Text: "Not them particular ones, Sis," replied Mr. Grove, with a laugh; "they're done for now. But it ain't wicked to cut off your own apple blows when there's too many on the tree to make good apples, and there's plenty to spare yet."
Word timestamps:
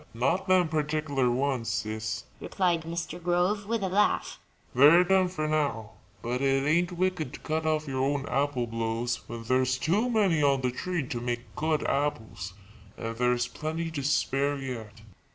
"Not 0.15 0.47
them 0.47 0.67
particular 0.67 1.29
ones, 1.29 1.69
Sis," 1.69 2.23
replied 2.39 2.85
Mr. 2.85 3.21
Grove, 3.21 3.67
with 3.67 3.83
a 3.83 3.87
laugh; 3.87 4.39
"they're 4.73 5.03
done 5.03 5.27
for 5.27 5.47
now. 5.47 5.91
But 6.23 6.41
it 6.41 6.65
ain't 6.67 6.93
wicked 6.93 7.33
to 7.35 7.39
cut 7.41 7.67
off 7.67 7.87
your 7.87 8.03
own 8.03 8.25
apple 8.27 8.65
blows 8.65 9.17
when 9.29 9.43
there's 9.43 9.77
too 9.77 10.09
many 10.09 10.41
on 10.41 10.61
the 10.61 10.71
tree 10.71 11.05
to 11.07 11.21
make 11.21 11.55
good 11.55 11.83
apples, 11.83 12.53
and 12.97 13.15
there's 13.15 13.47
plenty 13.47 13.91
to 13.91 14.01
spare 14.01 14.57
yet." 14.57 15.01